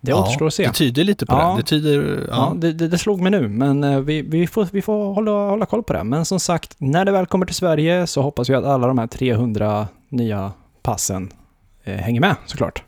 [0.00, 0.66] Det återstår att se.
[0.66, 1.50] Det tyder lite på Ja.
[1.50, 1.56] det.
[1.56, 2.52] Det tyder, Ja, ja.
[2.56, 5.66] det, det, det slog mig nu, men eh, vi, vi får, vi får hålla, hålla
[5.66, 6.04] koll på det.
[6.04, 8.98] Men som sagt, när det väl kommer till Sverige så hoppas vi att alla de
[8.98, 10.52] här 300 nya
[10.82, 11.32] passen
[11.84, 12.82] eh, hänger med såklart.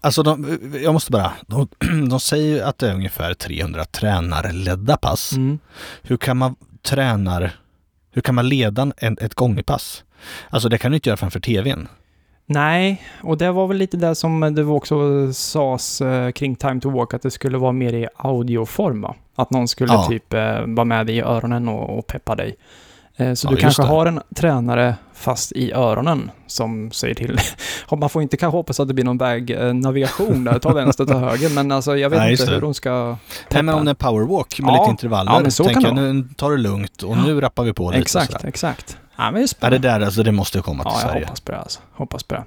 [0.00, 1.68] Alltså, de, jag måste bara, de,
[2.08, 5.32] de säger ju att det är ungefär 300 tränarledda pass.
[5.32, 5.58] Mm.
[6.02, 7.52] Hur kan man tränar,
[8.12, 10.04] hur kan man leda en, ett gångpass?
[10.50, 11.88] Alltså det kan du inte göra framför tvn.
[12.46, 14.96] Nej, och det var väl lite det som det också
[15.32, 19.14] sades eh, kring Time to Walk, att det skulle vara mer i audioform va?
[19.34, 20.06] Att någon skulle Ja.
[20.08, 22.54] typ eh, vara med dig i öronen och, peppa dig.
[23.16, 23.88] Eh, så Ja, du kanske det.
[23.88, 27.38] har en tränare fast i öronen som säger till.
[27.98, 31.48] Man får inte kanske hoppas att det blir någon vägnavigation där, ta vänster, ta höger,
[31.54, 33.16] men alltså jag vet Nej, inte hur de ska.
[33.50, 34.80] Nej men om det är powerwalk med Ja.
[34.82, 35.32] lite intervaller.
[35.32, 37.90] Ja, men så tänker kan jag, nu tar det lugnt och nu rappar vi på
[37.90, 38.00] lite.
[38.00, 38.96] Exakt, exakt.
[39.16, 41.24] Ja, men det är Ja, det där alltså, det måste komma till Ja, jag Sverige.
[41.26, 41.80] hoppas på det alltså.
[41.92, 42.44] Hoppas på det.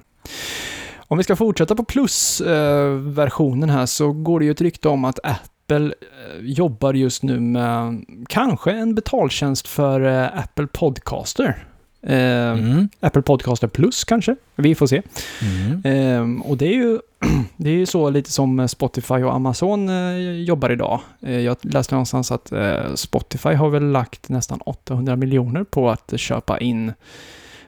[1.08, 5.18] Om vi ska fortsätta på plus-versionen här så går det ju ett rykte om att
[5.22, 5.92] Apple eh,
[6.40, 11.66] jobbar just nu med kanske en betaltjänst för eh, Apple Podcaster.
[12.02, 12.88] Eh, Mm.
[13.00, 15.02] Apple Podcaster Plus kanske, vi får se.
[15.42, 15.82] Mm.
[15.84, 16.98] Ehm, och det är ju
[17.56, 21.00] det är ju så lite som Spotify och Amazon eh, jobbar idag.
[21.22, 26.12] Eh, jag läste någonstans att eh, Spotify har väl lagt nästan 800 miljoner på att
[26.16, 26.92] köpa in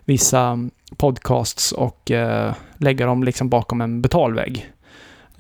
[0.05, 4.71] vissa podcasts och eh, lägga dem liksom bakom en betalvägg.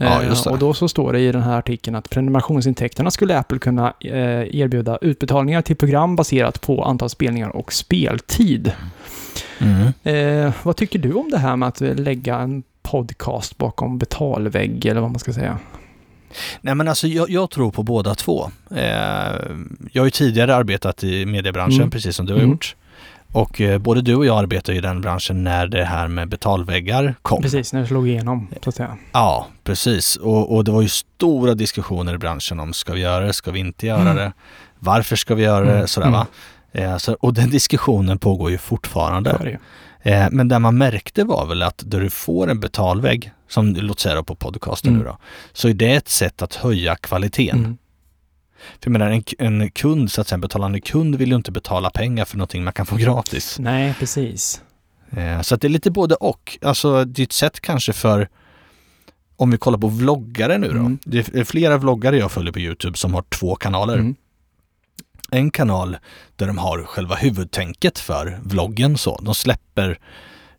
[0.01, 0.51] Ja, Eh, just det.
[0.51, 4.57] Och då så står det i den här artikeln att prenumerationsintäkterna skulle Apple kunna eh,
[4.61, 8.73] erbjuda utbetalningar till program baserat på antal spelningar och speltid.
[9.59, 9.93] Mm.
[10.47, 15.01] Eh, vad tycker du om det här med att lägga en podcast bakom betalvägg, eller
[15.01, 15.59] vad man ska säga?
[16.61, 18.51] Nej men alltså jag, jag tror på båda två.
[18.71, 18.83] Eh,
[19.93, 21.91] jag har ju tidigare arbetat i mediebranschen Mm.
[21.91, 22.51] precis som du har Mm.
[22.51, 22.77] gjort.
[23.33, 27.15] Och eh, både du och jag arbetar i den branschen när det här med betalväggar
[27.23, 27.43] kom.
[27.43, 28.97] Precis, när det slog igenom, så att säga.
[29.13, 30.17] Ja, precis.
[30.17, 33.51] Och, och det var ju stora diskussioner i branschen om ska vi göra det, ska
[33.51, 34.17] vi inte göra Mm.
[34.17, 34.33] det?
[34.79, 35.75] Varför ska vi göra det?
[35.75, 36.27] Mm, Sådär va.
[36.73, 39.59] Eh, så, och den diskussionen pågår ju fortfarande.
[40.03, 40.11] Det.
[40.13, 44.01] Eh, men det man märkte var väl att där du får en betalvägg, som låt
[44.01, 45.03] säga då på podcasten Mm.
[45.03, 45.19] nu då,
[45.53, 47.79] så är det ett sätt att höja kvaliteten.
[48.81, 51.53] För jag menar, en, en kund, så att säga, en betalande kund vill ju inte
[51.53, 53.57] betala pengar för någonting man kan få gratis.
[53.59, 54.63] Nej, precis.
[55.11, 56.59] Eh, så att det är lite både och.
[56.63, 58.29] Alltså det är ett sätt kanske för,
[59.37, 60.79] om vi kollar på vloggare nu då.
[60.79, 60.99] Mm.
[61.05, 63.95] Det är flera vloggare jag följer på Youtube som har två kanaler.
[63.95, 64.15] Mm.
[65.31, 65.97] En kanal
[66.37, 69.21] där de har själva huvudtänket för vloggen så.
[69.23, 69.99] De släpper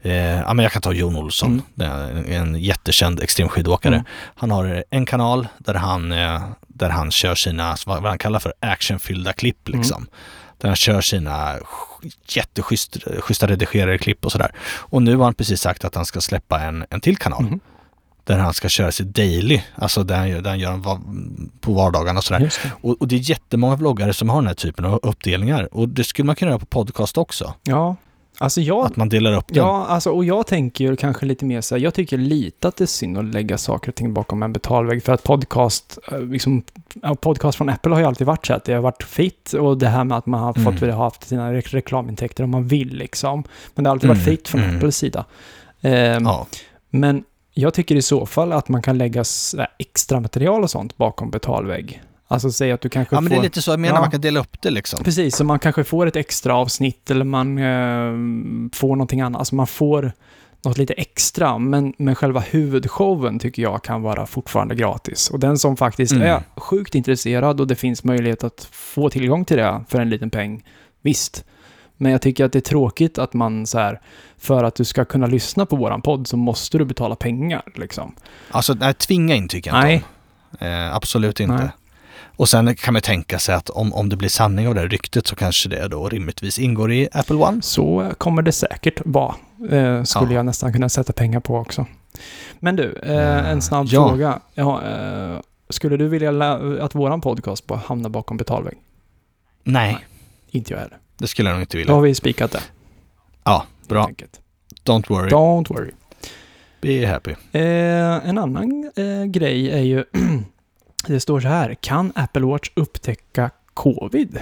[0.01, 2.25] Eh, ja, men jag kan ta Jon Olsson, Mm.
[2.27, 3.93] en, jättekänd extremskidåkare.
[3.93, 4.05] Mm.
[4.35, 8.53] Han har en kanal där han, eh, där han kör sina, vad han kallar för
[8.59, 9.79] actionfyllda klipp Mm.
[9.79, 10.07] liksom.
[10.57, 14.51] Där han kör sina sch- jätteschyssta redigerade klipp och sådär.
[14.77, 17.45] Och nu har han precis sagt att han ska släppa en, en till kanal.
[17.47, 17.59] Mm.
[18.23, 21.01] Där han ska köra sitt daily, alltså där han gör, där han gör va-
[21.61, 22.39] på vardagarna och sådär.
[22.39, 22.71] Det.
[22.81, 25.73] Och, och det är jättemånga vloggare som har den här typen av uppdelningar.
[25.75, 27.53] Och det skulle man kunna göra på podcast också.
[27.63, 27.95] Ja,
[28.39, 28.85] alltså jag...
[28.85, 29.57] Att man delar upp den.
[29.57, 32.75] Ja, alltså, och jag tänker ju kanske lite mer så här, jag tycker lite att
[32.75, 36.19] det är synd att lägga saker och ting bakom en betalvägg, för att podcast, eh,
[36.19, 36.63] liksom,
[37.21, 39.87] podcast från Apple har ju alltid varit så att det har varit fritt och det
[39.87, 40.73] här med att man har Mm.
[40.77, 43.43] fått ha haft sina re- reklamintäkter om man vill liksom.
[43.75, 44.75] Men det har alltid varit Mm, fritt från mm.
[44.77, 45.25] Apples sida.
[45.81, 46.47] Ehm, Ja.
[46.89, 47.23] Men
[47.53, 49.23] jag tycker i så fall att man kan lägga
[49.79, 52.01] extra material och sånt bakom betalvägg.
[52.31, 53.35] Alltså säg att du kanske ja, men får...
[53.35, 54.01] det är lite så jag menar, Ja.
[54.01, 55.03] man kan dela upp det liksom.
[55.03, 59.39] Precis, så man kanske får ett extra avsnitt eller man eh, får någonting annat.
[59.39, 60.11] Alltså man får
[60.65, 65.29] något lite extra, men, men själva huvudshowen tycker jag kan vara fortfarande gratis.
[65.29, 66.23] Och den som faktiskt Mm.
[66.27, 70.29] är sjukt intresserad och det finns möjlighet att få tillgång till det för en liten
[70.29, 70.63] peng,
[71.01, 71.45] visst.
[71.97, 73.99] Men jag tycker att det är tråkigt att man så här,
[74.37, 78.15] för att du ska kunna lyssna på våran podd så måste du betala pengar liksom.
[78.51, 79.93] Alltså, nej, tvinga in tycker jag Nej.
[79.95, 80.05] inte
[80.59, 80.67] om.
[80.67, 81.53] Eh, absolut inte.
[81.55, 81.69] Nej.
[82.39, 84.87] Och sen kan man tänka sig att om, om det blir sanning av det här
[84.87, 87.61] ryktet så kanske det då rimligtvis ingår i Apple One.
[87.61, 89.35] Så kommer det säkert vara.
[89.71, 90.35] Eh, skulle Ja.
[90.35, 91.85] jag nästan kunna sätta pengar på också.
[92.59, 94.09] Men du, eh, en snabb Ja.
[94.09, 94.39] fråga.
[94.53, 98.77] Ja, eh, skulle du vilja att våran podcast bara hamnar bakom betalvägg?
[99.63, 100.05] Nej, Nej.
[100.51, 100.97] Inte jag heller.
[101.17, 101.93] det skulle jag nog inte Då vilja.
[101.93, 102.61] har vi spikat det.
[103.43, 104.09] Ja, bra.
[104.85, 105.29] Don't worry.
[105.29, 105.91] Don't worry.
[106.81, 107.31] Be happy.
[107.51, 110.03] Eh, en annan eh, grej är ju,
[111.07, 114.39] det står så här, kan Apple Watch upptäcka covid?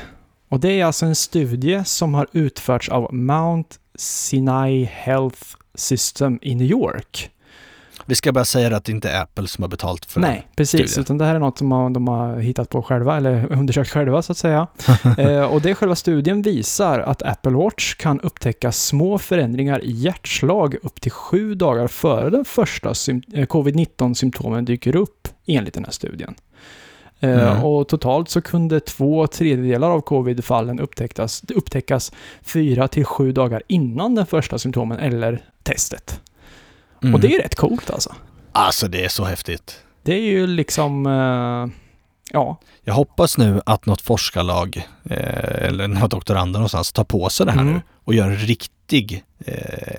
[0.49, 5.41] Och det är alltså en studie som har utförts av Mount Sinai Health
[5.75, 7.31] System i New York.
[8.09, 10.91] Vi ska bara säga att det inte är Apple som har betalt för Nej, precis.
[10.91, 11.01] studien.
[11.01, 14.31] Utan det här är något som de har hittat på själva, eller undersökt själva så
[14.31, 14.67] att säga.
[15.17, 20.75] eh, och det själva studien visar att Apple Watch kan upptäcka små förändringar i hjärtslag
[20.83, 26.35] upp till sju dagar före den första eh, covid-19-symptomen dyker upp, enligt den här studien.
[27.19, 27.63] Eh, Mm.
[27.63, 34.15] Och totalt så kunde två tredjedelar av covid-fallen upptäckas, upptäckas fyra till sju dagar innan
[34.15, 36.21] den första symptomen eller testet.
[37.03, 37.15] Mm.
[37.15, 38.15] Och det är rätt coolt alltså.
[38.51, 39.79] Alltså det är så häftigt.
[40.03, 41.67] Det är ju liksom, eh,
[42.31, 47.45] ja, Jag hoppas nu att något forskarlag eh, eller några doktorander någonstans tar på sig
[47.45, 47.73] det här Mm.
[47.73, 49.53] nu och gör en riktig, eh,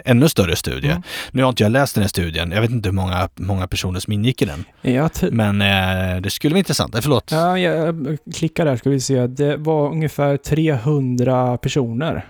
[0.04, 0.88] ännu större studie.
[0.90, 1.02] Mm.
[1.30, 4.00] Nu har inte jag läst den här studien, jag vet inte hur många, många personer
[4.00, 4.64] som ingick i den.
[4.82, 6.94] jag, t- Men eh, det skulle vara intressant.
[6.94, 7.30] Eh, förlåt.
[7.32, 9.26] ja, jag klickar där ska vi se.
[9.26, 12.26] Det var ungefär 300 personer.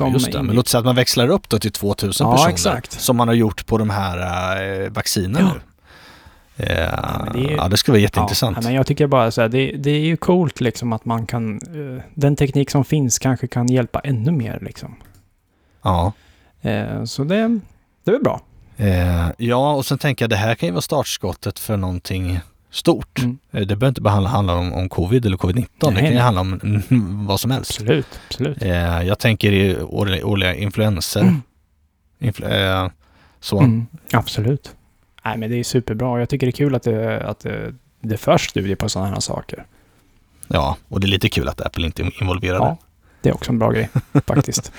[0.00, 0.42] ja, just det.
[0.42, 2.52] Men låt säga att man växlar upp då till 2000 Ja, personer.
[2.52, 2.92] exakt.
[3.00, 5.52] Som man har gjort på de här eh, vaccinerna Ja.
[5.54, 5.60] nu.
[6.56, 8.56] Det ja, det skulle vara jätteintressant.
[8.56, 11.26] Ja, men jag tycker bara så här, det, det är ju coolt liksom att man
[11.26, 14.94] kan, eh, den teknik som finns kanske kan hjälpa ännu mer liksom.
[15.82, 16.12] Ja.
[16.62, 17.60] Eh, så det,
[18.04, 18.40] det är bra.
[18.76, 22.40] Eh, ja, och sen tänker jag det här kan ju vara startskottet för någonting
[22.70, 23.18] stort.
[23.18, 23.38] Mm.
[23.50, 25.94] Det behöver inte bara handla, om, om covid eller covid-19.
[25.94, 26.60] det kan ju handla om
[27.26, 27.70] vad som helst.
[27.70, 28.62] Absolut, absolut.
[29.06, 29.82] Jag tänker i
[30.22, 31.20] årliga, influenser.
[31.20, 31.42] Mm.
[32.18, 32.46] Influ,
[33.40, 33.58] så.
[33.58, 34.74] Mm, absolut.
[35.24, 37.74] Nej, men det är superbra och jag tycker det är kul att det, att det,
[38.00, 39.66] det förs studier på sådana här saker.
[40.48, 42.64] Ja, och det är lite kul att Apple inte är involverade.
[42.64, 42.76] Ja,
[43.20, 43.88] det är också en bra grej
[44.26, 44.72] faktiskt.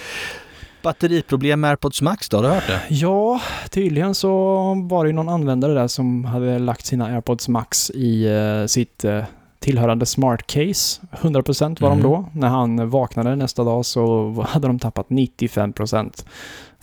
[0.84, 2.82] Batteriproblem med AirPods Max då, har du hört det?
[2.90, 4.30] Ja, tydligen så
[4.90, 9.24] var det någon användare där som hade lagt sina AirPods Max i eh, sitt eh,
[9.60, 11.02] tillhörande smart case.
[11.12, 12.02] 100% var Mhm.
[12.02, 12.30] de då.
[12.34, 16.26] När han vaknade nästa dag så hade de tappat 95%.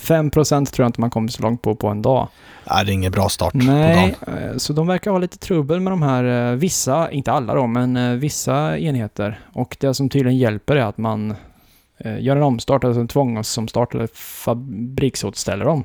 [0.02, 2.28] 5% tror jag inte man kommer så långt på på en dag.
[2.70, 4.38] Nej, det är ingen bra start på Nej, dagen.
[4.38, 7.66] eh, så de verkar ha lite trubbel med de här, eh, vissa, inte alla då,
[7.66, 9.40] men eh, vissa enheter.
[9.52, 11.34] Och det som tydligen hjälper är att man
[12.18, 15.84] gör en omstart, alltså en tvångsomstart eller fabriksåterställer dem.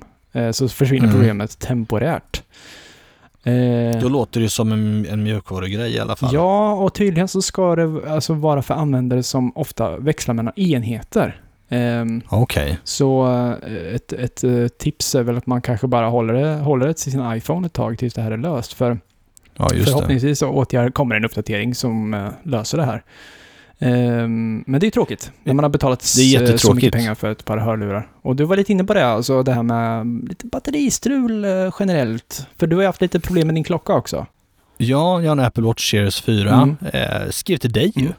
[0.52, 1.16] Så försvinner Mm.
[1.16, 2.44] problemet temporärt.
[4.02, 6.30] Då låter det som en, en mjukvarugrej i alla fall.
[6.34, 11.42] Ja, och tydligen så ska det alltså vara för användare som ofta växlar mellan enheter.
[11.70, 12.80] Ehm, Okej.
[12.84, 13.28] så
[13.68, 16.94] eh, ett, ett eh, tips är väl att man kanske bara håller det, håller det
[16.94, 18.74] till sin iPhone ett tag tills det här är löst.
[18.74, 19.00] För
[19.60, 23.04] Ja, förhoppningsvis så åtgärd, kommer en uppdatering som eh, löser det här.
[23.80, 27.58] Ehm, men det är tråkigt när man har betalat så mycket pengar för ett par
[27.58, 28.10] hörlurar.
[28.22, 31.46] Och du var lite inne på det, alltså det här med lite batteristrul
[31.80, 32.48] generellt.
[32.58, 34.26] För du har ju haft lite problem med din klocka också.
[34.78, 36.54] Ja, jag har en Apple Watch Series 4.
[36.54, 36.76] Mm.
[36.94, 38.02] Eh, skrev till dig ju.
[38.02, 38.14] Mm.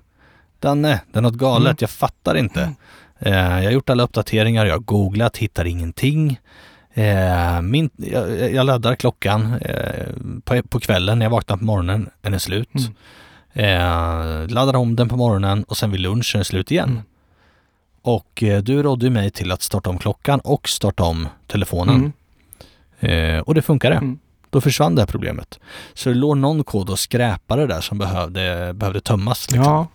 [0.60, 1.66] Danne, det är något galet.
[1.66, 1.76] Mm.
[1.80, 2.72] Jag fattar inte.
[3.18, 6.40] Eh, jag har gjort alla uppdateringar, jag har googlat, hittar ingenting.
[6.94, 10.06] Eh, min, jag, jag laddar klockan eh,
[10.44, 12.70] på, på kvällen när jag vaknar på morgonen, den är slut.
[12.74, 12.94] Mm.
[13.52, 16.90] Eh, laddar om den på morgonen och sen vid lunch är den slut igen.
[16.90, 17.02] Mm.
[18.02, 22.12] Och eh, du rådde mig till att starta om klockan och starta om telefonen.
[23.00, 23.36] Mm.
[23.36, 23.94] Eh, och det funkade.
[23.94, 24.18] Mm.
[24.50, 25.58] Då försvann det här problemet.
[25.94, 29.50] Så det låg någon kod och skräpare där som behövde, behövde tömmas.
[29.50, 29.72] Liksom.
[29.72, 29.86] Ja.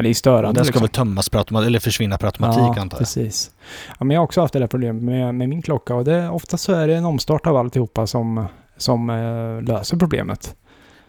[0.00, 0.58] Ja, det är störande.
[0.58, 0.80] den ska liksom.
[0.82, 2.98] väl tömmas per automatik, eller försvinna per automatik ja, antar jag.
[2.98, 3.50] precis.
[3.98, 6.28] Ja, men jag har också haft det där problemet med, med min klocka och det,
[6.28, 10.54] ofta så är det en omstart av alltihopa som, som eh, löser problemet.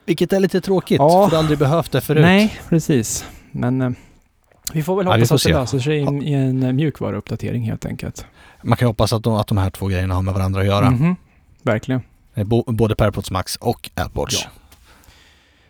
[0.05, 1.09] Vilket är lite tråkigt, Ja.
[1.23, 2.21] för du har aldrig behövt det förut.
[2.21, 3.25] Nej, precis.
[3.51, 3.89] Men eh,
[4.73, 5.53] vi får väl Ja, hoppas får att det se.
[5.53, 8.25] löser sig i, i en mjukvaruuppdatering helt enkelt.
[8.63, 10.67] Man kan ju hoppas att de, att de här två grejerna har med varandra att
[10.67, 10.89] göra.
[10.91, 11.15] Mhm.
[11.63, 12.01] Verkligen.
[12.33, 14.43] Eh, både per AirPods Max och Watch.
[14.45, 14.49] Ja.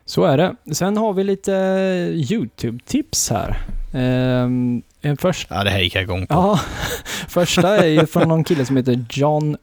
[0.06, 0.56] Så är det.
[0.74, 3.58] Sen har vi lite eh, YouTube-tips här.
[3.94, 6.34] Ehm, en första Ja, det här gick jag igång på.
[6.34, 6.60] Ja,
[7.28, 9.58] första är ju från någon kille som heter John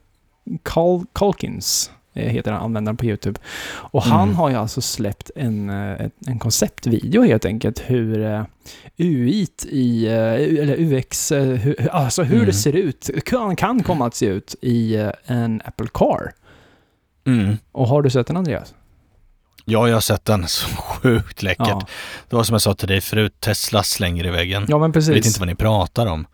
[0.63, 1.91] Col Colkins.
[2.13, 3.39] eh, Heter han, användaren på YouTube.
[3.69, 4.35] Och han Mm.
[4.35, 8.45] har ju alltså släppt en, eh, en konceptvideo helt enkelt hur
[8.97, 12.45] UI i, eller UX, hur, alltså hur Mm.
[12.45, 16.31] det ser ut, kan, kan komma att se ut i en Apple Car.
[17.27, 17.57] Mm.
[17.71, 18.73] Och har du sett den Andreas?
[19.69, 20.47] Ja, jag har sett den.
[20.47, 21.67] Så sjukt läckert.
[21.67, 21.87] Ja,
[22.29, 24.65] Det var som jag sa till dig förut, Tesla slänger i väggen.
[24.69, 25.15] ja men Jag precis.
[25.15, 26.25] vet inte vad ni pratar om.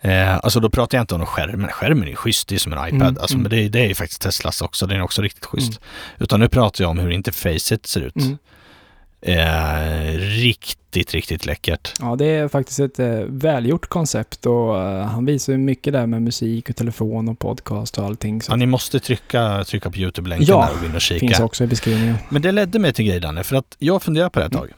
[0.00, 1.68] Eh, alltså då pratar jag inte om skärmen.
[1.70, 3.02] Skärmen är schysst, det är som en iPad.
[3.02, 3.42] Mm, alltså, mm.
[3.42, 5.80] Men det, är- det är ju faktiskt Teslas också, den är också riktigt schysst.
[6.18, 8.16] Utan nu pratar jag om hur interfacet ser ut.
[8.16, 8.38] Mm.
[9.20, 11.92] Eh, riktigt, riktigt läckert.
[12.00, 16.06] Ja, det är faktiskt ett eh, välgjort koncept och eh, han visar ju mycket där
[16.06, 18.42] med musik och telefon och podcast och allting.
[18.42, 21.20] Så Ja, ni måste trycka, trycka på YouTube-länken Ja, där och gå in och kika.
[21.20, 22.16] finns också i beskrivningen.
[22.28, 24.62] Men det ledde mig till grejen Danne, för att jag funderar på det ett Mm.
[24.68, 24.72] tag.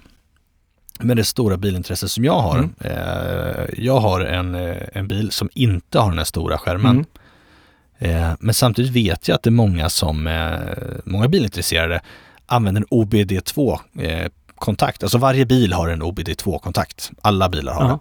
[1.01, 2.59] Med det stora bilintresse som jag har.
[2.59, 2.75] Mm.
[2.81, 7.05] Eh, jag har en, eh, en bil som inte har den här stora skärmen.
[8.01, 8.17] Mm.
[8.23, 10.29] Eh, men samtidigt vet jag att det är många som,
[11.05, 12.01] många bilintresserade
[12.49, 15.03] använder en OBD2-kontakt.
[15.03, 17.11] alltså varje bil har en OBD2-kontakt.
[17.23, 17.99] Alla bilar har Ja.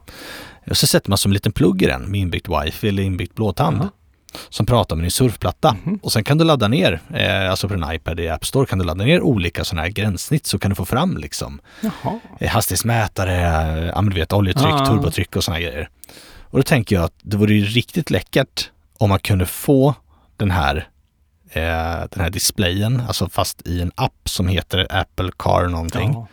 [0.65, 0.71] det.
[0.71, 3.35] Och så sätter man som en liten plugg i den med inbyggt wifi eller inbyggt
[3.35, 3.77] blåtand.
[3.81, 3.89] Ja.
[4.49, 5.75] Som pratar med din surfplatta.
[5.83, 5.99] Mhm.
[6.03, 8.79] Och sen kan du ladda ner, eh, alltså på en iPad i App Store kan
[8.79, 12.19] du ladda ner olika sådana här gränssnitt så kan du få fram liksom Jaha.
[12.39, 14.85] eh, hastighetsmätare, eh, ja men du vet oljetryck, Ah.
[14.85, 15.89] turbotryck och sådana grejer.
[16.43, 19.95] Och då tänker jag att det vore ju riktigt läckert om man kunde få
[20.37, 20.87] den här
[21.49, 21.61] eh,
[22.11, 26.25] den här displayen, alltså fast i en app som heter Apple Car någonting,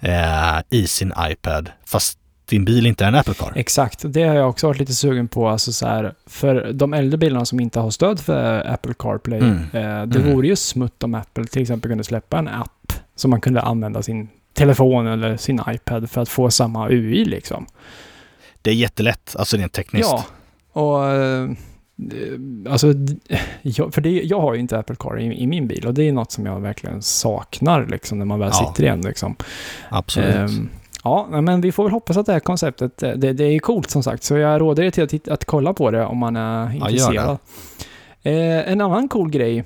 [0.00, 3.52] eh, i sin iPad, fast din bil inte är en Apple Car.
[3.56, 5.48] Exakt, det har jag också varit lite sugen på.
[5.48, 9.56] Alltså så här, för de äldre bilarna som inte har stöd för Apple CarPlay, Mm.
[9.58, 10.32] eh, det Mm.
[10.32, 14.02] vore ju smutt om Apple till exempel kunde släppa en app som man kunde använda
[14.02, 17.66] sin telefon eller sin iPad för att få samma UI liksom.
[18.62, 20.08] Det är jättelätt, alltså rent tekniskt.
[20.10, 20.24] Ja,
[20.72, 21.50] och eh,
[22.70, 22.92] alltså,
[23.62, 26.08] jag, för det, jag har ju inte Apple Car i, i min bil och det
[26.08, 28.66] är något som jag verkligen saknar liksom när man väl Ja.
[28.68, 29.36] sitter igen liksom.
[29.90, 30.34] Absolut.
[30.36, 30.68] Ehm,
[31.04, 33.90] ja, men vi får väl hoppas att det här konceptet, eh, det, det är coolt
[33.90, 36.74] som sagt, så jag råder er till att, att kolla på det om man är
[36.74, 37.38] intresserad.
[38.22, 39.64] Eh, en annan cool grej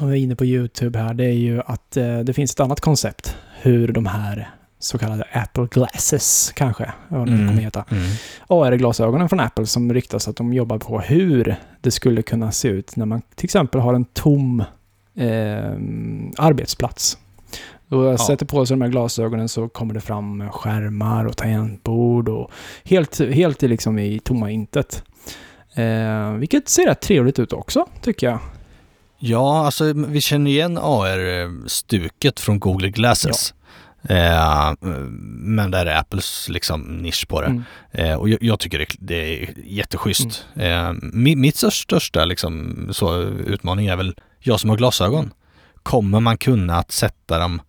[0.00, 2.60] om vi är inne på YouTube här, det är ju att eh, det finns ett
[2.60, 4.50] annat koncept hur de här
[4.82, 7.48] så kallade Apple Glasses kanske, vad det Mm.
[7.48, 7.84] kommer heta.
[7.90, 8.02] Mm.
[8.48, 12.96] AR-glasögonen från Apple som ryktas att de jobbar på hur det skulle kunna se ut
[12.96, 14.60] när man till exempel har en tom
[15.16, 15.72] eh,
[16.38, 17.18] arbetsplats.
[17.88, 18.18] Då jag Ja.
[18.18, 22.50] sätter på sig de här glasögonen så kommer det fram skärmar och tangentbord och
[22.84, 25.04] helt, helt i liksom i tomma intet.
[25.74, 28.38] Eh, vilket ser rätt trevligt ut också, tycker jag.
[29.18, 33.54] Ja, alltså vi känner igen AR-stuket från Google Glasses.
[34.02, 34.72] Eh,
[35.38, 37.46] men där är Apples liksom nisch på det.
[37.46, 37.62] Mm.
[37.90, 40.46] Eh, och jag, jag tycker det, det är jätteschysst.
[40.54, 45.32] Eh, mi, mitt största liksom, så, utmaning är väl, jag som har glasögon.
[45.82, 47.60] Kommer man kunna att sätta dem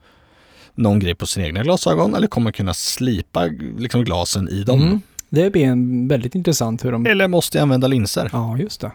[0.75, 3.43] någon grej på sina egna glasögon eller kommer man kunna slipa
[3.77, 4.81] liksom, glasen i dem?
[4.81, 5.01] Mm.
[5.29, 7.05] Det blir en väldigt intressant hur de...
[7.05, 8.29] Eller måste jag använda linser?
[8.33, 8.91] Ja, just det.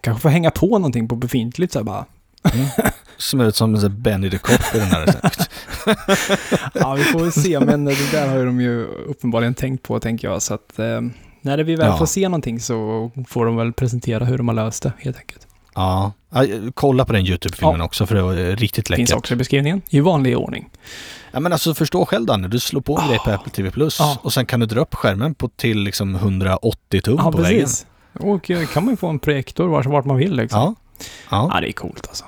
[0.00, 2.06] Kanske få hänga på någonting på befintligt så här bara.
[3.18, 5.14] Som ut som en Benny the Cop i den här.
[6.74, 10.00] Ja, vi får väl se, men det där har ju de ju uppenbarligen tänkt på,
[10.00, 10.42] tänker jag.
[10.42, 11.00] Så att eh,
[11.42, 11.98] när vi väl Ja.
[11.98, 15.46] får se någonting så får de väl presentera hur de har löst det, helt enkelt.
[15.74, 16.12] ja,
[16.74, 17.84] kolla på den YouTube-filmen Ja.
[17.84, 18.98] också för det var riktigt läckert.
[19.00, 20.68] Finns också i beskrivningen, i vanlig ordning.
[21.32, 23.34] Ja men alltså förstå själv Danne, du slår på en grej på Ah.
[23.34, 24.18] Apple TV Plus Ja.
[24.22, 27.60] och sen kan du dra upp skärmen på till liksom 180 tum Ja, på väggen.
[27.60, 27.86] precis.
[28.20, 30.60] Och eh, kan man ju få en projektor vart, vart man vill liksom.
[30.60, 30.74] Ja.
[31.30, 31.50] Ja.
[31.54, 32.24] Ja, det är coolt alltså.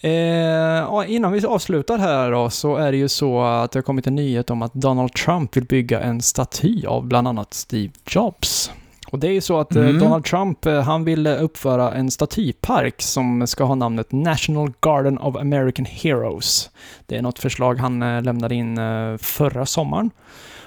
[0.00, 4.06] Eh, innan vi avslutar här då, så är det ju så att det har kommit
[4.06, 8.70] en nyhet om att Donald Trump vill bygga en staty av bland annat Steve Jobs.
[9.14, 9.98] Och det är ju så att eh, Mm.
[9.98, 15.18] Donald Trump, eh, han vill eh, uppföra en statypark som ska ha namnet National Garden
[15.18, 16.70] of American Heroes.
[17.06, 18.78] Det är något förslag han lämnade in
[19.18, 20.10] förra sommaren.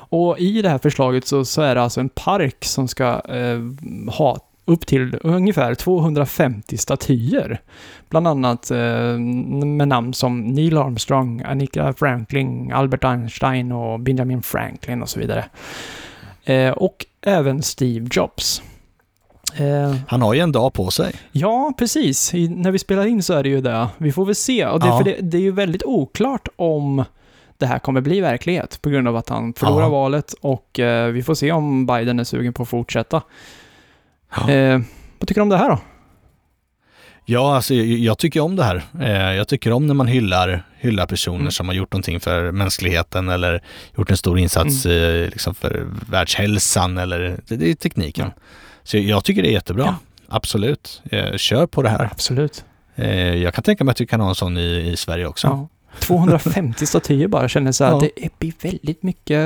[0.09, 3.59] Och i det här förslaget så, så är det alltså en park som ska eh,
[4.17, 7.61] ha upp till ungefär 250 statyer.
[8.09, 8.77] Bland annat eh,
[9.65, 15.45] med namn som Neil Armstrong, Annika Franklin, Albert Einstein och Benjamin Franklin och så vidare.
[16.43, 18.61] Eh, och även Steve Jobs.
[19.55, 21.13] Eh, Han har ju en dag på sig.
[21.31, 22.33] Ja, precis.
[22.33, 23.87] I, när vi spelar in så är det ju det.
[23.97, 24.65] Vi får väl se.
[24.65, 25.01] Och det, Ja.
[25.05, 27.03] det, det är ju väldigt oklart om
[27.57, 29.89] det här kommer bli verklighet på grund av att han förlorar Ja.
[29.89, 33.21] valet och eh, vi får se om Biden är sugen på att fortsätta.
[34.35, 34.49] Ja.
[34.51, 34.79] Eh,
[35.19, 35.79] vad tycker du om det här då?
[37.25, 38.81] Ja, alltså jag, jag tycker om det här.
[39.01, 41.51] Eh, jag tycker om när man hyllar, hyllar personer Mm.
[41.51, 43.63] som har gjort någonting för mänskligheten eller
[43.97, 44.97] gjort en stor insats Mm.
[45.23, 48.31] eh, liksom för världshälsan eller det, det är tekniken.
[48.83, 49.83] Så jag, jag tycker det är jättebra.
[49.85, 49.95] Ja.
[50.29, 51.01] Absolut.
[51.11, 52.09] Eh, kör på det här.
[52.11, 52.65] Absolut.
[52.95, 55.47] Eh, jag kan tänka mig att vi kan ha en sån i, i Sverige också.
[55.47, 55.67] Ja.
[55.99, 57.99] 250 statyer bara, känner så här, Ja.
[58.15, 59.41] det blir väldigt mycket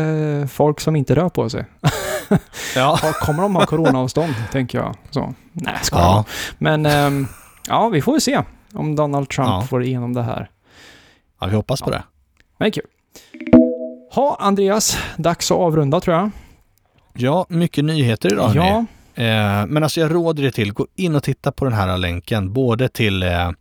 [0.52, 1.66] folk som inte rör på sig.
[2.76, 3.00] Ja.
[3.22, 4.96] Kommer de ha coronaavstånd, tänker jag.
[5.10, 5.34] Så.
[5.54, 6.26] Nej, ska ja.
[6.58, 7.28] Men ehm,
[7.68, 8.42] ja, vi får väl se
[8.74, 9.62] om Donald Trump Ja.
[9.70, 10.50] får igenom det här.
[11.42, 12.04] ja, vi hoppas på det.
[12.58, 12.86] Men det är kul.
[14.14, 16.32] Ha, Andreas, dags att avrunda tror jag.
[17.14, 18.52] Ja, mycket nyheter idag.
[18.56, 21.98] Ja, Eh, men alltså jag råder er till, gå in och titta på den här
[21.98, 23.52] länken, både till, eh,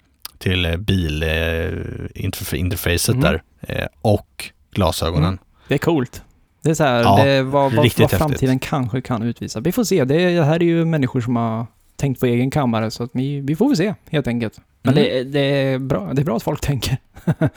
[0.40, 3.20] till eh, bilinterfacet Mm.
[3.20, 5.24] där eh, och glasögonen.
[5.29, 5.38] Mm.
[5.68, 6.22] det är coolt.
[6.62, 9.61] Det är så här, Ja, det är vad, vad, vad framtiden kanske kan utvisa.
[9.61, 10.05] Vi får se.
[10.05, 13.11] Det, är, det här är ju människor som har tänkt på egen kammare, så att
[13.12, 14.61] vi, vi får väl se helt enkelt.
[14.83, 15.05] Men Mm.
[15.05, 16.96] det, det, är bra, det är bra att folk tänker.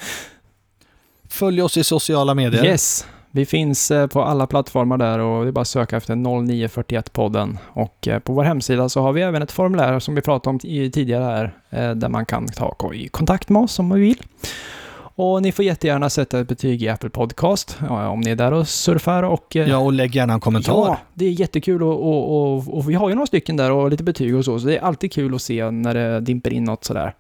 [1.30, 2.66] Följ oss i sociala medier.
[2.66, 3.08] Yes.
[3.36, 7.58] Vi finns eh, på alla plattformar där och det är bara att söka efter 0941-podden.
[7.74, 10.60] Och eh, på vår hemsida så har vi även ett formulär som vi pratade om
[10.60, 14.22] tidigare här, eh, där man kan ta i kontakt med oss om man vill.
[15.16, 18.68] Och ni får jättegärna sätta ett betyg i Apple Podcast om ni är där och
[18.68, 19.56] surfar och...
[19.56, 20.74] Ja, och lägg gärna en kommentar.
[20.74, 23.90] Ja, det är jättekul och, och, och, och vi har ju några stycken där och
[23.92, 26.64] lite betyg och så, så det är alltid kul att se när det dimper in
[26.64, 27.16] något sådär.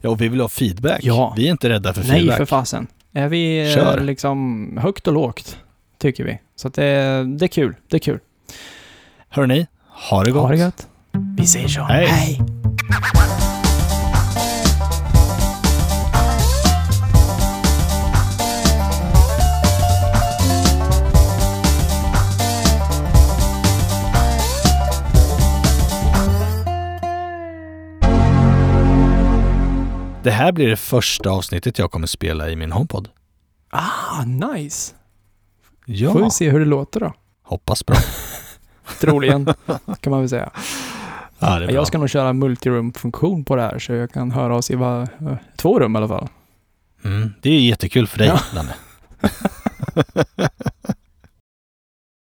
[0.00, 1.00] Ja, och vi vill ha feedback.
[1.02, 1.34] Ja.
[1.36, 2.36] Vi är inte rädda för Nej, feedback.
[2.36, 2.86] för fasen.
[3.12, 4.00] Är vi eh, Kör.
[4.00, 5.58] liksom högt och lågt,
[5.98, 6.38] tycker vi.
[6.56, 6.82] Så det,
[7.38, 8.18] det är kul, det är kul.
[9.28, 9.66] Hörrni,
[10.10, 10.42] ha det gott.
[10.42, 10.88] Ha det gött.
[11.36, 11.82] Vi säger så.
[11.82, 12.06] Hej.
[12.06, 12.40] Hej.
[30.22, 33.08] Det här blir det första avsnittet jag kommer spela i min HomePod.
[33.70, 34.94] Ah, nice.
[35.86, 37.12] Ja, Får vi se hur det låter då.
[37.42, 37.96] hoppas bra.
[39.00, 39.44] Troligen,
[40.00, 40.50] kan man väl säga.
[41.38, 41.74] Ja, det är bra.
[41.74, 45.02] Jag ska nog köra multirum-funktion på det här, så jag kan höra oss i va,
[45.20, 46.28] eh, två rum i alla fall.
[47.04, 48.40] Mm, det är jättekul för dig, Ja.
[48.54, 48.74] Danne.